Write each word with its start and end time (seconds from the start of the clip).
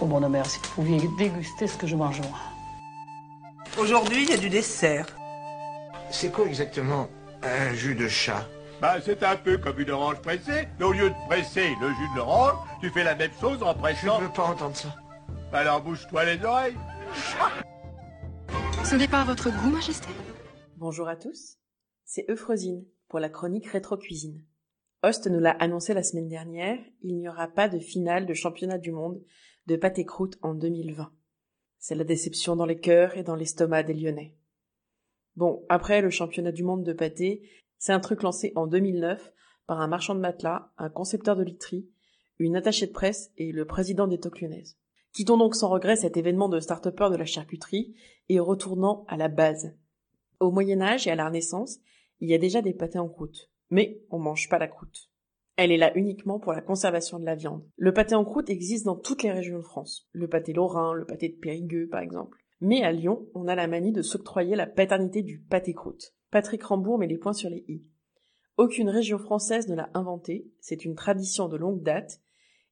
Oh 0.00 0.06
mon 0.06 0.26
mère, 0.28 0.46
si 0.46 0.58
vous 0.58 0.68
pouviez 0.74 1.00
déguster 1.18 1.66
ce 1.66 1.76
que 1.76 1.86
je 1.86 1.96
mange 1.96 2.20
moi. 2.20 2.38
Aujourd'hui, 3.78 4.24
il 4.24 4.30
y 4.30 4.34
a 4.34 4.36
du 4.36 4.48
dessert. 4.50 5.06
C'est 6.10 6.30
quoi 6.32 6.46
exactement 6.46 7.08
un 7.42 7.72
jus 7.74 7.94
de 7.94 8.08
chat? 8.08 8.46
Bah, 8.80 8.96
c'est 9.04 9.22
un 9.22 9.36
peu 9.36 9.56
comme 9.56 9.80
une 9.80 9.90
orange 9.90 10.20
pressée, 10.20 10.68
mais 10.78 10.84
au 10.84 10.92
lieu 10.92 11.08
de 11.08 11.14
presser 11.28 11.74
le 11.80 11.88
jus 11.88 12.08
de 12.12 12.16
l'orange, 12.18 12.52
tu 12.80 12.90
fais 12.90 13.04
la 13.04 13.14
même 13.14 13.30
chose 13.40 13.62
en 13.62 13.72
Je 13.72 13.78
pressant. 13.78 14.20
ne 14.20 14.26
veux 14.26 14.32
pas 14.32 14.44
entendre 14.44 14.76
ça. 14.76 14.94
Alors 15.52 15.80
bouge-toi 15.80 16.24
les 16.26 16.44
oreilles. 16.44 16.76
Ce 18.84 18.94
n'est 18.96 19.08
pas 19.08 19.22
à 19.22 19.24
votre 19.24 19.50
goût, 19.50 19.70
Majesté? 19.70 20.08
Bonjour 20.76 21.08
à 21.08 21.16
tous, 21.16 21.56
c'est 22.04 22.26
Euphrosine 22.28 22.84
pour 23.08 23.18
la 23.18 23.30
chronique 23.30 23.66
Rétro 23.66 23.96
Cuisine. 23.96 24.44
Nous 25.06 25.38
l'a 25.38 25.52
annoncé 25.52 25.94
la 25.94 26.02
semaine 26.02 26.26
dernière, 26.26 26.80
il 27.02 27.16
n'y 27.16 27.28
aura 27.28 27.46
pas 27.46 27.68
de 27.68 27.78
finale 27.78 28.26
de 28.26 28.34
championnat 28.34 28.76
du 28.76 28.90
monde 28.90 29.22
de 29.68 29.76
pâté 29.76 30.04
croûte 30.04 30.36
en 30.42 30.52
2020. 30.52 31.12
C'est 31.78 31.94
la 31.94 32.02
déception 32.02 32.56
dans 32.56 32.66
les 32.66 32.80
cœurs 32.80 33.16
et 33.16 33.22
dans 33.22 33.36
l'estomac 33.36 33.84
des 33.84 33.94
Lyonnais. 33.94 34.34
Bon, 35.36 35.64
après 35.68 36.00
le 36.02 36.10
championnat 36.10 36.50
du 36.50 36.64
monde 36.64 36.82
de 36.82 36.92
pâté, 36.92 37.48
c'est 37.78 37.92
un 37.92 38.00
truc 38.00 38.24
lancé 38.24 38.52
en 38.56 38.66
2009 38.66 39.32
par 39.68 39.80
un 39.80 39.86
marchand 39.86 40.16
de 40.16 40.20
matelas, 40.20 40.72
un 40.76 40.90
concepteur 40.90 41.36
de 41.36 41.44
literie, 41.44 41.88
une 42.40 42.56
attachée 42.56 42.88
de 42.88 42.92
presse 42.92 43.30
et 43.36 43.52
le 43.52 43.64
président 43.64 44.08
des 44.08 44.18
Tocs 44.18 44.40
lyonnaises. 44.40 44.76
Quittons 45.12 45.36
donc 45.36 45.54
sans 45.54 45.68
regret 45.68 45.94
cet 45.94 46.16
événement 46.16 46.48
de 46.48 46.58
start 46.58 46.88
de 46.88 47.16
la 47.16 47.26
charcuterie 47.26 47.94
et 48.28 48.40
retournant 48.40 49.04
à 49.06 49.16
la 49.16 49.28
base. 49.28 49.72
Au 50.40 50.50
Moyen 50.50 50.80
Âge 50.80 51.06
et 51.06 51.12
à 51.12 51.14
la 51.14 51.26
Renaissance, 51.26 51.78
il 52.18 52.28
y 52.28 52.34
a 52.34 52.38
déjà 52.38 52.60
des 52.60 52.74
pâtés 52.74 52.98
en 52.98 53.08
croûte. 53.08 53.52
Mais 53.70 54.02
on 54.10 54.18
mange 54.18 54.48
pas 54.48 54.58
la 54.58 54.68
croûte. 54.68 55.10
Elle 55.56 55.72
est 55.72 55.78
là 55.78 55.96
uniquement 55.96 56.38
pour 56.38 56.52
la 56.52 56.60
conservation 56.60 57.18
de 57.18 57.24
la 57.24 57.34
viande. 57.34 57.66
Le 57.76 57.92
pâté 57.92 58.14
en 58.14 58.24
croûte 58.24 58.50
existe 58.50 58.84
dans 58.84 58.96
toutes 58.96 59.22
les 59.22 59.32
régions 59.32 59.58
de 59.58 59.62
France. 59.62 60.06
Le 60.12 60.28
pâté 60.28 60.52
lorrain, 60.52 60.92
le 60.92 61.06
pâté 61.06 61.30
de 61.30 61.36
Périgueux, 61.36 61.88
par 61.88 62.00
exemple. 62.00 62.38
Mais 62.60 62.82
à 62.82 62.92
Lyon, 62.92 63.26
on 63.34 63.48
a 63.48 63.54
la 63.54 63.66
manie 63.66 63.92
de 63.92 64.02
s'octroyer 64.02 64.54
la 64.54 64.66
paternité 64.66 65.22
du 65.22 65.40
pâté 65.40 65.72
croûte. 65.72 66.14
Patrick 66.30 66.62
Rambourg 66.62 66.98
met 66.98 67.06
les 67.06 67.18
points 67.18 67.32
sur 67.32 67.48
les 67.48 67.64
i. 67.68 67.84
Aucune 68.58 68.88
région 68.88 69.18
française 69.18 69.68
ne 69.68 69.74
l'a 69.74 69.90
inventé, 69.94 70.50
c'est 70.60 70.84
une 70.84 70.94
tradition 70.94 71.48
de 71.48 71.56
longue 71.56 71.82
date 71.82 72.22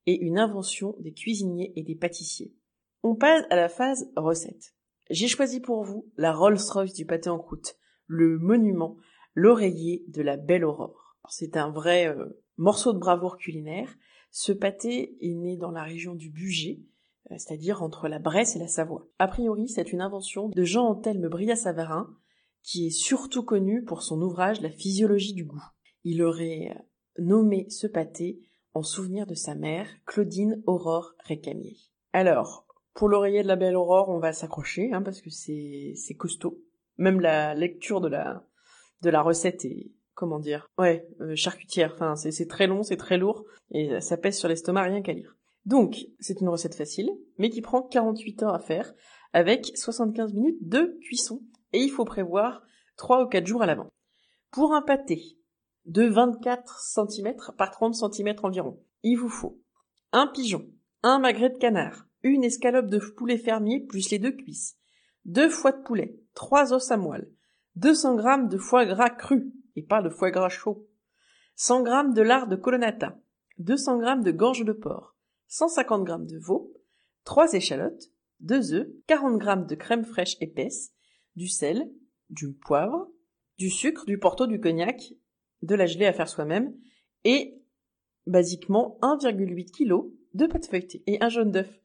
et 0.07 0.19
une 0.19 0.39
invention 0.39 0.97
des 1.01 1.13
cuisiniers 1.13 1.73
et 1.77 1.83
des 1.83 1.95
pâtissiers. 1.95 2.55
On 3.03 3.15
passe 3.15 3.45
à 3.51 3.57
la 3.57 3.69
phase 3.69 4.11
recette. 4.17 4.75
J'ai 5.11 5.29
choisi 5.29 5.61
pour 5.61 5.85
vous 5.85 6.11
la 6.17 6.33
Rolls-Royce 6.33 6.95
du 6.95 7.05
pâté 7.05 7.29
en 7.29 7.39
croûte, 7.39 7.77
le 8.07 8.39
monument, 8.39 8.97
l'oreiller 9.35 10.05
de 10.09 10.23
la 10.23 10.37
belle 10.37 10.65
aurore. 10.65 11.17
C'est 11.29 11.57
un 11.57 11.71
vrai 11.71 12.09
euh, 12.09 12.41
morceau 12.57 12.93
de 12.93 12.99
bravoure 12.99 13.37
culinaire. 13.37 13.95
Ce 14.31 14.53
pâté 14.53 15.17
est 15.21 15.35
né 15.35 15.57
dans 15.57 15.71
la 15.71 15.83
région 15.83 16.15
du 16.15 16.31
Bugey, 16.31 16.83
euh, 17.31 17.35
c'est-à-dire 17.39 17.83
entre 17.83 18.09
la 18.09 18.19
Bresse 18.19 18.57
et 18.57 18.59
la 18.59 18.69
Savoie. 18.69 19.07
A 19.19 19.29
priori, 19.29 19.69
c'est 19.69 19.93
une 19.93 20.01
invention 20.01 20.49
de 20.49 20.63
Jean-Anthelme 20.63 21.29
Brillat-Savarin, 21.29 22.15
qui 22.63 22.87
est 22.87 22.91
surtout 22.91 23.45
connu 23.45 23.85
pour 23.85 24.03
son 24.03 24.21
ouvrage 24.23 24.61
La 24.61 24.71
physiologie 24.71 25.35
du 25.35 25.45
goût. 25.45 25.65
Il 26.05 26.23
aurait 26.23 26.71
euh, 26.75 26.83
nommé 27.19 27.69
ce 27.71 27.87
pâté 27.87 28.41
en 28.75 28.83
souvenir 28.83 29.27
de 29.27 29.35
sa 29.35 29.55
mère, 29.55 29.89
Claudine 30.05 30.63
Aurore 30.67 31.15
Récamier. 31.21 31.77
Alors, 32.13 32.67
pour 32.93 33.09
l'oreiller 33.09 33.43
de 33.43 33.49
la 33.49 33.57
belle 33.57 33.77
Aurore, 33.77 34.09
on 34.09 34.19
va 34.19 34.33
s'accrocher, 34.33 34.93
hein, 34.93 35.03
parce 35.03 35.21
que 35.21 35.31
c'est, 35.31 35.93
c'est 35.97 36.15
costaud. 36.15 36.61
Même 36.97 37.21
la 37.21 37.55
lecture 37.55 38.01
de 38.01 38.09
la, 38.09 38.45
la 39.11 39.23
recette 39.23 39.65
est, 39.65 39.91
comment 40.15 40.39
dire, 40.39 40.69
ouais, 40.79 41.07
euh, 41.21 41.35
charcutière. 41.35 41.93
Enfin, 41.95 42.17
c'est, 42.17 42.31
c'est 42.31 42.47
très 42.47 42.67
long, 42.67 42.83
c'est 42.83 42.97
très 42.97 43.19
lourd, 43.19 43.45
et 43.71 44.01
ça 44.01 44.17
pèse 44.17 44.39
sur 44.39 44.49
l'estomac 44.49 44.83
rien 44.83 45.03
qu'à 45.03 45.13
lire. 45.13 45.37
Donc, 45.65 46.07
c'est 46.21 46.41
une 46.41 46.49
recette 46.49 46.75
facile, 46.75 47.11
mais 47.39 47.51
qui 47.51 47.63
prend 47.63 47.83
48 47.83 48.43
heures 48.43 48.55
à 48.55 48.59
faire, 48.59 48.93
avec 49.33 49.73
75 49.77 50.35
minutes 50.35 50.69
de 50.69 50.99
cuisson, 51.03 51.43
et 51.73 51.79
il 51.79 51.91
faut 51.91 52.05
prévoir 52.05 52.63
3 52.97 53.25
ou 53.25 53.29
4 53.29 53.47
jours 53.47 53.63
à 53.63 53.67
l'avant. 53.67 53.91
Pour 54.51 54.75
un 54.75 54.83
pâté 54.83 55.39
de 55.87 56.05
24 56.05 56.81
cm 56.81 57.35
par 57.57 57.71
30 57.71 57.95
cm 57.95 58.37
environ, 58.43 58.81
il 59.03 59.17
vous 59.17 59.29
faut 59.29 59.61
un 60.13 60.29
pigeon, 60.29 60.67
un 61.03 61.19
magret 61.19 61.51
de 61.51 61.59
canard, 61.59 62.07
une 62.23 62.45
escalope 62.45 62.87
de 62.87 62.99
poulet 62.99 63.39
fermier 63.39 63.81
plus 63.81 64.11
les 64.11 64.19
deux 64.19 64.33
cuisses, 64.33 64.77
deux 65.25 65.49
foies 65.49 65.73
de 65.73 65.83
poulet, 65.83 66.17
trois 66.35 66.73
os 66.73 66.91
à 66.91 66.97
moelle, 66.97 67.31
200 67.77 68.19
g 68.19 68.49
de 68.49 68.59
foie 68.59 68.87
gras 68.87 69.11
cru, 69.11 69.53
et 69.77 69.83
pas 69.83 70.03
de 70.03 70.09
foie 70.09 70.31
gras 70.31 70.49
chaud, 70.49 70.89
100 71.57 71.85
g 71.85 72.15
de 72.15 72.23
lard 72.23 72.49
de 72.49 72.57
colonnata, 72.57 73.19
200 73.59 74.01
g 74.01 74.23
de 74.23 74.31
gorge 74.31 74.65
de 74.65 74.73
porc, 74.73 75.17
150 75.49 76.07
g 76.07 76.15
de 76.35 76.39
veau, 76.39 76.73
3 77.25 77.55
échalotes, 77.55 78.11
2 78.41 78.75
œufs, 78.75 78.89
40 79.07 79.43
g 79.43 79.49
de 79.69 79.75
crème 79.75 80.05
fraîche 80.05 80.37
épaisse, 80.41 80.93
du 81.37 81.49
sel, 81.49 81.91
du 82.31 82.53
poivre, 82.53 83.09
du 83.59 83.71
sucre, 83.71 84.05
du 84.07 84.19
porto, 84.19 84.47
du 84.47 84.61
cognac, 84.61 85.15
de 85.63 85.75
la 85.75 85.87
gelée 85.87 86.07
à 86.07 86.13
faire 86.13 86.29
soi-même, 86.29 86.75
et 87.25 87.61
basiquement 88.27 88.99
1,8 89.03 89.71
kg 89.71 90.11
de 90.35 90.47
pâte 90.47 90.67
feuilletée 90.67 91.03
et 91.07 91.23
un 91.23 91.29
jaune 91.29 91.51
d'œuf 91.51 91.81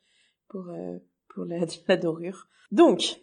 pour, 0.47 0.69
euh, 0.69 0.97
pour 1.29 1.45
la, 1.45 1.59
la 1.87 1.97
dorure. 1.97 2.47
Donc, 2.71 3.21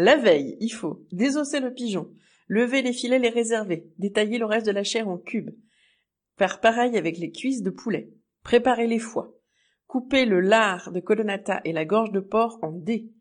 la 0.00 0.16
veille, 0.16 0.56
il 0.60 0.72
faut 0.72 1.06
désosser 1.12 1.60
le 1.60 1.72
pigeon, 1.72 2.10
lever 2.48 2.82
les 2.82 2.92
filets, 2.92 3.18
les 3.18 3.28
réserver, 3.28 3.86
détailler 3.98 4.38
le 4.38 4.46
reste 4.46 4.66
de 4.66 4.72
la 4.72 4.82
chair 4.82 5.08
en 5.08 5.18
cubes, 5.18 5.50
faire 6.38 6.60
pareil 6.60 6.96
avec 6.96 7.18
les 7.18 7.30
cuisses 7.30 7.62
de 7.62 7.70
poulet, 7.70 8.10
préparer 8.42 8.86
les 8.86 8.98
foies, 8.98 9.36
couper 9.86 10.24
le 10.24 10.40
lard 10.40 10.90
de 10.92 11.00
colonnata 11.00 11.60
et 11.64 11.72
la 11.72 11.84
gorge 11.84 12.12
de 12.12 12.20
porc 12.20 12.58
en 12.62 12.72
dés, 12.72 13.12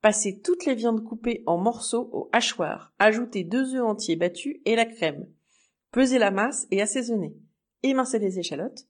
passer 0.00 0.40
toutes 0.40 0.66
les 0.66 0.74
viandes 0.74 1.04
coupées 1.04 1.42
en 1.46 1.56
morceaux 1.58 2.10
au 2.12 2.28
hachoir, 2.32 2.94
ajouter 2.98 3.44
deux 3.44 3.74
œufs 3.74 3.84
entiers 3.84 4.16
battus 4.16 4.56
et 4.64 4.76
la 4.76 4.86
crème, 4.86 5.28
peser 5.92 6.18
la 6.18 6.30
masse 6.30 6.66
et 6.70 6.82
assaisonner, 6.82 7.36
émincer 7.82 8.18
les 8.18 8.38
échalotes, 8.38 8.88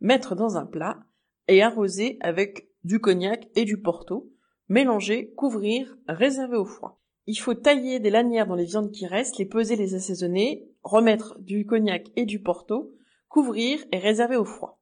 mettre 0.00 0.36
dans 0.36 0.56
un 0.56 0.66
plat 0.66 1.00
et 1.48 1.62
arroser 1.62 2.18
avec 2.20 2.68
du 2.84 3.00
cognac 3.00 3.48
et 3.56 3.64
du 3.64 3.80
porto, 3.80 4.32
mélanger, 4.68 5.32
couvrir, 5.34 5.96
réserver 6.06 6.56
au 6.56 6.64
froid. 6.64 7.00
Il 7.26 7.36
faut 7.36 7.54
tailler 7.54 8.00
des 8.00 8.10
lanières 8.10 8.46
dans 8.46 8.54
les 8.54 8.64
viandes 8.64 8.90
qui 8.90 9.06
restent, 9.06 9.38
les 9.38 9.46
peser, 9.46 9.76
les 9.76 9.94
assaisonner, 9.94 10.68
remettre 10.82 11.38
du 11.40 11.66
cognac 11.66 12.08
et 12.16 12.24
du 12.24 12.40
porto, 12.40 12.94
couvrir 13.28 13.78
et 13.92 13.98
réserver 13.98 14.36
au 14.36 14.44
froid. 14.44 14.80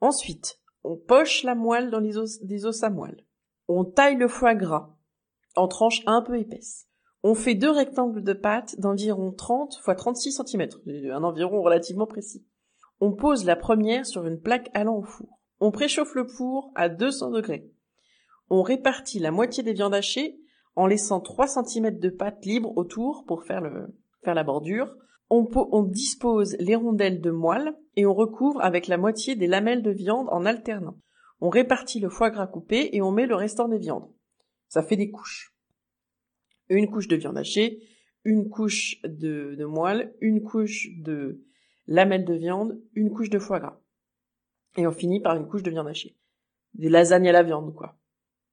Ensuite, 0.00 0.60
on 0.84 0.96
poche 0.96 1.42
la 1.42 1.54
moelle 1.54 1.90
dans 1.90 2.00
les 2.00 2.16
os, 2.16 2.40
des 2.42 2.64
os 2.64 2.82
à 2.82 2.90
moelle. 2.90 3.24
On 3.68 3.84
taille 3.84 4.16
le 4.16 4.28
foie 4.28 4.54
gras 4.54 4.96
en 5.56 5.68
tranches 5.68 6.02
un 6.06 6.22
peu 6.22 6.38
épaisses. 6.38 6.86
On 7.22 7.34
fait 7.34 7.54
deux 7.54 7.70
rectangles 7.70 8.22
de 8.22 8.32
pâte 8.32 8.78
d'environ 8.78 9.32
30 9.32 9.74
x 9.74 9.96
36 9.96 10.42
cm, 10.46 10.68
un 11.10 11.24
environ 11.24 11.60
relativement 11.62 12.06
précis. 12.06 12.46
On 13.00 13.12
pose 13.12 13.44
la 13.44 13.56
première 13.56 14.06
sur 14.06 14.26
une 14.26 14.40
plaque 14.40 14.70
allant 14.74 14.98
au 14.98 15.02
four. 15.02 15.40
On 15.58 15.70
préchauffe 15.70 16.14
le 16.14 16.26
four 16.26 16.70
à 16.74 16.88
200 16.88 17.30
degrés. 17.30 17.70
On 18.48 18.62
répartit 18.62 19.18
la 19.18 19.30
moitié 19.30 19.62
des 19.62 19.72
viandes 19.72 19.94
hachées 19.94 20.38
en 20.76 20.86
laissant 20.86 21.20
3 21.20 21.46
cm 21.46 21.98
de 21.98 22.10
pâte 22.10 22.44
libre 22.44 22.76
autour 22.76 23.24
pour 23.26 23.44
faire, 23.44 23.62
la 24.24 24.44
bordure. 24.44 24.94
On, 25.30 25.48
on 25.54 25.82
dispose 25.82 26.56
les 26.60 26.76
rondelles 26.76 27.20
de 27.20 27.30
moelle 27.30 27.76
et 27.96 28.06
on 28.06 28.14
recouvre 28.14 28.60
avec 28.62 28.86
la 28.86 28.98
moitié 28.98 29.34
des 29.34 29.46
lamelles 29.46 29.82
de 29.82 29.90
viande 29.90 30.28
en 30.30 30.44
alternant. 30.44 30.98
On 31.40 31.48
répartit 31.48 32.00
le 32.00 32.08
foie 32.08 32.30
gras 32.30 32.46
coupé 32.46 32.90
et 32.92 33.02
on 33.02 33.10
met 33.10 33.26
le 33.26 33.34
restant 33.34 33.68
des 33.68 33.78
viandes. 33.78 34.08
Ça 34.68 34.82
fait 34.82 34.96
des 34.96 35.10
couches. 35.10 35.54
Une 36.68 36.90
couche 36.90 37.08
de 37.08 37.16
viande 37.16 37.38
hachée, 37.38 37.82
une 38.24 38.48
couche 38.48 39.00
de, 39.02 39.54
de 39.56 39.64
moelle, 39.64 40.14
une 40.20 40.42
couche 40.42 40.88
de 40.98 41.44
lamelles 41.86 42.24
de 42.24 42.34
viande, 42.34 42.80
une 42.94 43.10
couche 43.10 43.30
de 43.30 43.38
foie 43.38 43.60
gras. 43.60 43.80
Et 44.76 44.86
on 44.86 44.92
finit 44.92 45.20
par 45.20 45.36
une 45.36 45.46
couche 45.46 45.62
de 45.62 45.70
viande 45.70 45.88
hachée. 45.88 46.16
Des 46.74 46.88
lasagnes 46.88 47.28
à 47.28 47.32
la 47.32 47.42
viande, 47.42 47.74
quoi. 47.74 47.96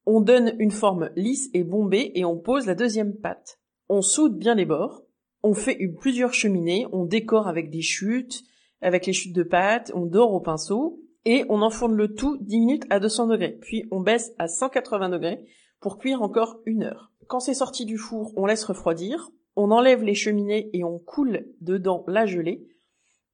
On 0.05 0.19
donne 0.19 0.53
une 0.59 0.71
forme 0.71 1.09
lisse 1.15 1.49
et 1.53 1.63
bombée 1.63 2.11
et 2.15 2.25
on 2.25 2.37
pose 2.37 2.65
la 2.65 2.75
deuxième 2.75 3.15
pâte. 3.15 3.59
On 3.87 4.01
soude 4.01 4.37
bien 4.37 4.55
les 4.55 4.65
bords. 4.65 5.03
On 5.43 5.53
fait 5.53 5.77
plusieurs 5.99 6.33
cheminées. 6.33 6.87
On 6.91 7.05
décore 7.05 7.47
avec 7.47 7.69
des 7.69 7.81
chutes, 7.81 8.43
avec 8.81 9.05
les 9.05 9.13
chutes 9.13 9.35
de 9.35 9.43
pâte. 9.43 9.91
On 9.95 10.05
dore 10.05 10.33
au 10.33 10.41
pinceau 10.41 10.99
et 11.25 11.45
on 11.47 11.61
enfourne 11.61 11.95
le 11.95 12.13
tout 12.13 12.37
10 12.41 12.59
minutes 12.59 12.85
à 12.89 12.99
200 12.99 13.27
degrés. 13.27 13.57
Puis 13.61 13.85
on 13.91 14.01
baisse 14.01 14.33
à 14.37 14.47
180 14.47 15.09
degrés 15.09 15.45
pour 15.79 15.97
cuire 15.97 16.21
encore 16.21 16.59
une 16.65 16.83
heure. 16.83 17.11
Quand 17.27 17.39
c'est 17.39 17.53
sorti 17.53 17.85
du 17.85 17.97
four, 17.97 18.33
on 18.35 18.45
laisse 18.45 18.65
refroidir. 18.65 19.29
On 19.55 19.71
enlève 19.71 20.03
les 20.03 20.15
cheminées 20.15 20.69
et 20.73 20.83
on 20.83 20.99
coule 20.99 21.45
dedans 21.61 22.03
la 22.07 22.25
gelée. 22.25 22.67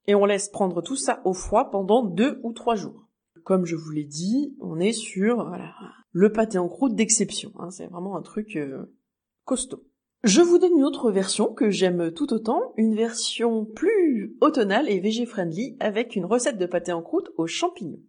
Et 0.06 0.14
on 0.14 0.24
laisse 0.24 0.48
prendre 0.48 0.82
tout 0.82 0.96
ça 0.96 1.20
au 1.24 1.32
froid 1.32 1.70
pendant 1.70 2.04
deux 2.04 2.40
ou 2.42 2.52
trois 2.52 2.76
jours. 2.76 3.08
Comme 3.44 3.64
je 3.64 3.76
vous 3.76 3.90
l'ai 3.90 4.04
dit, 4.04 4.54
on 4.60 4.78
est 4.78 4.92
sur 4.92 5.46
voilà, 5.48 5.74
le 6.12 6.32
pâté 6.32 6.58
en 6.58 6.68
croûte 6.68 6.94
d'exception. 6.94 7.52
Hein, 7.58 7.70
c'est 7.70 7.86
vraiment 7.86 8.16
un 8.16 8.22
truc 8.22 8.56
euh, 8.56 8.92
costaud. 9.44 9.84
Je 10.22 10.42
vous 10.42 10.58
donne 10.58 10.76
une 10.76 10.84
autre 10.84 11.10
version 11.10 11.52
que 11.54 11.70
j'aime 11.70 12.12
tout 12.12 12.32
autant, 12.34 12.74
une 12.76 12.94
version 12.94 13.64
plus 13.64 14.36
automnale 14.42 14.90
et 14.90 15.00
végé-friendly 15.00 15.76
avec 15.80 16.14
une 16.14 16.26
recette 16.26 16.58
de 16.58 16.66
pâté 16.66 16.92
en 16.92 17.02
croûte 17.02 17.30
aux 17.38 17.46
champignons. 17.46 18.02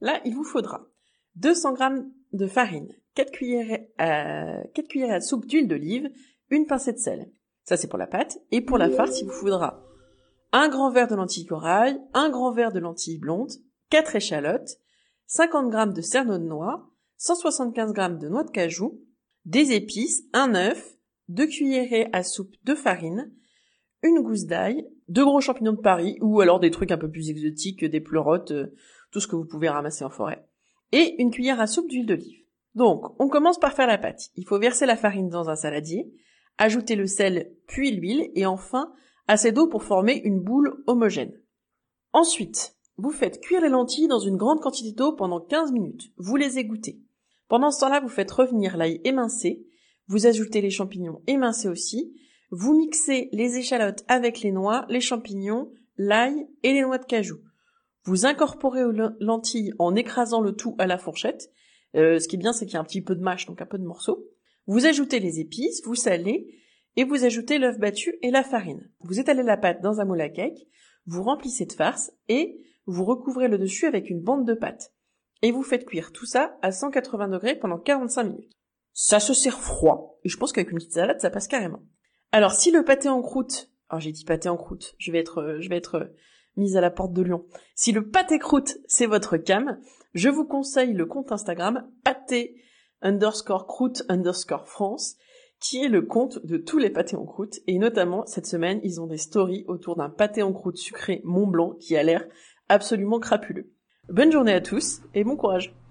Là, 0.00 0.22
il 0.24 0.34
vous 0.34 0.44
faudra 0.44 0.86
200 1.36 1.76
g 1.76 1.84
de 2.32 2.46
farine, 2.46 2.88
4 3.14 3.30
cuillères 3.30 3.80
à, 3.98 4.62
4 4.74 4.88
cuillères 4.88 5.14
à 5.14 5.20
soupe 5.20 5.44
d'huile 5.44 5.68
d'olive, 5.68 6.10
une 6.48 6.66
pincée 6.66 6.94
de 6.94 6.98
sel. 6.98 7.30
Ça 7.64 7.76
c'est 7.76 7.88
pour 7.88 7.98
la 7.98 8.06
pâte. 8.06 8.38
Et 8.50 8.62
pour 8.62 8.78
la 8.78 8.88
farce, 8.88 9.20
il 9.20 9.26
vous 9.26 9.32
faudra 9.32 9.84
un 10.52 10.68
grand 10.68 10.90
verre 10.90 11.08
de 11.08 11.14
lentilles 11.14 11.46
corail, 11.46 12.00
un 12.14 12.30
grand 12.30 12.52
verre 12.52 12.72
de 12.72 12.80
lentilles 12.80 13.18
blondes, 13.18 13.52
4 13.90 14.16
échalotes, 14.16 14.78
50 15.26 15.72
g 15.72 15.92
de 15.94 16.00
cerneau 16.00 16.38
de 16.38 16.44
noix, 16.44 16.89
175 17.22 17.92
g 17.94 18.08
de 18.18 18.28
noix 18.30 18.44
de 18.44 18.50
cajou, 18.50 18.98
des 19.44 19.72
épices, 19.72 20.22
un 20.32 20.54
œuf, 20.54 20.96
2 21.28 21.46
cuillerées 21.48 22.08
à 22.14 22.22
soupe 22.22 22.54
de 22.64 22.74
farine, 22.74 23.30
une 24.02 24.22
gousse 24.22 24.46
d'ail, 24.46 24.88
deux 25.08 25.26
gros 25.26 25.42
champignons 25.42 25.74
de 25.74 25.82
Paris, 25.82 26.16
ou 26.22 26.40
alors 26.40 26.60
des 26.60 26.70
trucs 26.70 26.90
un 26.90 26.96
peu 26.96 27.10
plus 27.10 27.28
exotiques, 27.28 27.84
des 27.84 28.00
pleurotes, 28.00 28.52
euh, 28.52 28.74
tout 29.12 29.20
ce 29.20 29.26
que 29.26 29.36
vous 29.36 29.44
pouvez 29.44 29.68
ramasser 29.68 30.02
en 30.02 30.08
forêt, 30.08 30.48
et 30.92 31.20
une 31.20 31.30
cuillère 31.30 31.60
à 31.60 31.66
soupe 31.66 31.90
d'huile 31.90 32.06
d'olive. 32.06 32.38
Donc, 32.74 33.04
on 33.20 33.28
commence 33.28 33.60
par 33.60 33.74
faire 33.74 33.86
la 33.86 33.98
pâte. 33.98 34.30
Il 34.36 34.46
faut 34.46 34.58
verser 34.58 34.86
la 34.86 34.96
farine 34.96 35.28
dans 35.28 35.50
un 35.50 35.56
saladier, 35.56 36.10
ajouter 36.56 36.96
le 36.96 37.06
sel, 37.06 37.52
puis 37.66 37.90
l'huile, 37.90 38.30
et 38.34 38.46
enfin 38.46 38.94
assez 39.28 39.52
d'eau 39.52 39.68
pour 39.68 39.84
former 39.84 40.22
une 40.24 40.40
boule 40.40 40.82
homogène. 40.86 41.38
Ensuite, 42.14 42.78
vous 42.96 43.10
faites 43.10 43.42
cuire 43.42 43.60
les 43.60 43.68
lentilles 43.68 44.08
dans 44.08 44.20
une 44.20 44.38
grande 44.38 44.60
quantité 44.60 44.92
d'eau 44.92 45.12
pendant 45.12 45.40
15 45.40 45.72
minutes. 45.72 46.12
Vous 46.16 46.36
les 46.36 46.58
égouttez. 46.58 46.98
Pendant 47.50 47.72
ce 47.72 47.80
temps-là, 47.80 47.98
vous 47.98 48.08
faites 48.08 48.30
revenir 48.30 48.76
l'ail 48.76 49.00
émincé, 49.02 49.66
vous 50.06 50.26
ajoutez 50.26 50.60
les 50.60 50.70
champignons 50.70 51.20
émincés 51.26 51.68
aussi, 51.68 52.14
vous 52.52 52.74
mixez 52.74 53.28
les 53.32 53.58
échalotes 53.58 54.04
avec 54.06 54.40
les 54.40 54.52
noix, 54.52 54.86
les 54.88 55.00
champignons, 55.00 55.72
l'ail 55.96 56.46
et 56.62 56.72
les 56.72 56.82
noix 56.82 56.98
de 56.98 57.04
cajou. 57.04 57.40
Vous 58.04 58.24
incorporez 58.24 58.84
aux 58.84 58.92
lentilles 59.18 59.72
en 59.80 59.96
écrasant 59.96 60.40
le 60.40 60.52
tout 60.52 60.76
à 60.78 60.86
la 60.86 60.96
fourchette. 60.96 61.50
Euh, 61.96 62.20
ce 62.20 62.28
qui 62.28 62.36
est 62.36 62.38
bien, 62.38 62.52
c'est 62.52 62.66
qu'il 62.66 62.74
y 62.74 62.76
a 62.76 62.80
un 62.80 62.84
petit 62.84 63.02
peu 63.02 63.16
de 63.16 63.20
mâche, 63.20 63.46
donc 63.46 63.60
un 63.60 63.66
peu 63.66 63.78
de 63.78 63.84
morceaux. 63.84 64.24
Vous 64.68 64.86
ajoutez 64.86 65.18
les 65.18 65.40
épices, 65.40 65.82
vous 65.84 65.96
salez, 65.96 66.54
et 66.94 67.02
vous 67.02 67.24
ajoutez 67.24 67.58
l'œuf 67.58 67.80
battu 67.80 68.14
et 68.22 68.30
la 68.30 68.44
farine. 68.44 68.88
Vous 69.00 69.18
étalez 69.18 69.42
la 69.42 69.56
pâte 69.56 69.82
dans 69.82 70.00
un 70.00 70.04
moule 70.04 70.20
à 70.20 70.28
cake, 70.28 70.68
vous 71.06 71.24
remplissez 71.24 71.66
de 71.66 71.72
farce 71.72 72.12
et 72.28 72.64
vous 72.86 73.04
recouvrez 73.04 73.48
le 73.48 73.58
dessus 73.58 73.86
avec 73.86 74.08
une 74.08 74.20
bande 74.20 74.46
de 74.46 74.54
pâte. 74.54 74.92
Et 75.42 75.52
vous 75.52 75.62
faites 75.62 75.86
cuire 75.86 76.12
tout 76.12 76.26
ça 76.26 76.58
à 76.62 76.72
180 76.72 77.28
degrés 77.28 77.54
pendant 77.54 77.78
45 77.78 78.24
minutes. 78.24 78.52
Ça 78.92 79.20
se 79.20 79.34
sert 79.34 79.58
froid, 79.58 80.18
et 80.24 80.28
je 80.28 80.36
pense 80.36 80.52
qu'avec 80.52 80.70
une 80.70 80.78
petite 80.78 80.92
salade, 80.92 81.20
ça 81.20 81.30
passe 81.30 81.48
carrément. 81.48 81.82
Alors, 82.32 82.52
si 82.52 82.70
le 82.70 82.84
pâté 82.84 83.08
en 83.08 83.22
croûte, 83.22 83.70
alors 83.88 83.98
oh, 83.98 84.04
j'ai 84.04 84.12
dit 84.12 84.24
pâté 84.24 84.48
en 84.48 84.56
croûte, 84.56 84.94
je 84.98 85.10
vais 85.10 85.18
être, 85.18 85.56
je 85.60 85.68
vais 85.68 85.76
être 85.76 85.96
euh, 85.96 86.16
mise 86.56 86.76
à 86.76 86.80
la 86.80 86.90
porte 86.90 87.12
de 87.12 87.22
Lyon. 87.22 87.44
Si 87.74 87.92
le 87.92 88.08
pâté 88.08 88.38
croûte, 88.38 88.78
c'est 88.86 89.06
votre 89.06 89.36
cam, 89.36 89.80
je 90.14 90.28
vous 90.28 90.44
conseille 90.44 90.92
le 90.92 91.06
compte 91.06 91.32
Instagram 91.32 91.88
pâté 92.04 92.56
underscore 93.02 93.66
croûte 93.66 94.02
underscore 94.08 94.68
France, 94.68 95.16
qui 95.60 95.84
est 95.84 95.88
le 95.88 96.02
compte 96.02 96.44
de 96.44 96.56
tous 96.56 96.78
les 96.78 96.90
pâtés 96.90 97.16
en 97.16 97.24
croûte. 97.24 97.60
Et 97.66 97.78
notamment, 97.78 98.26
cette 98.26 98.46
semaine, 98.46 98.80
ils 98.82 99.00
ont 99.00 99.06
des 99.06 99.18
stories 99.18 99.64
autour 99.68 99.96
d'un 99.96 100.10
pâté 100.10 100.42
en 100.42 100.52
croûte 100.52 100.78
sucré 100.78 101.20
Mont 101.24 101.46
Blanc 101.46 101.74
qui 101.80 101.96
a 101.96 102.02
l'air 102.02 102.24
absolument 102.68 103.20
crapuleux. 103.20 103.72
Bonne 104.10 104.32
journée 104.32 104.54
à 104.54 104.60
tous 104.60 105.02
et 105.14 105.22
bon 105.22 105.36
courage 105.36 105.72